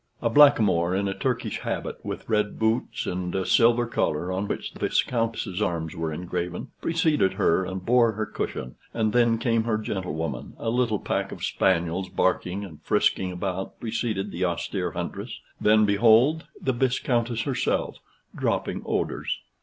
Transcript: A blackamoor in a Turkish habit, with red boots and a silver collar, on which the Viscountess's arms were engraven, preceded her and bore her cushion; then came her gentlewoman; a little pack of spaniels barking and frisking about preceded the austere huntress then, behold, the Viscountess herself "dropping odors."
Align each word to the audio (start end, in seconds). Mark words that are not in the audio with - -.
A 0.19 0.31
blackamoor 0.31 0.95
in 0.95 1.07
a 1.07 1.13
Turkish 1.13 1.59
habit, 1.59 2.03
with 2.03 2.27
red 2.27 2.57
boots 2.57 3.05
and 3.05 3.35
a 3.35 3.45
silver 3.45 3.85
collar, 3.85 4.31
on 4.31 4.47
which 4.47 4.73
the 4.73 4.79
Viscountess's 4.79 5.61
arms 5.61 5.95
were 5.95 6.11
engraven, 6.11 6.69
preceded 6.81 7.33
her 7.33 7.63
and 7.65 7.85
bore 7.85 8.13
her 8.13 8.25
cushion; 8.25 8.77
then 8.95 9.37
came 9.37 9.65
her 9.65 9.77
gentlewoman; 9.77 10.53
a 10.57 10.71
little 10.71 10.97
pack 10.97 11.31
of 11.31 11.43
spaniels 11.43 12.09
barking 12.09 12.65
and 12.65 12.81
frisking 12.81 13.31
about 13.31 13.79
preceded 13.79 14.31
the 14.31 14.43
austere 14.43 14.89
huntress 14.93 15.39
then, 15.59 15.85
behold, 15.85 16.47
the 16.59 16.73
Viscountess 16.73 17.43
herself 17.43 17.97
"dropping 18.35 18.81
odors." 18.87 19.37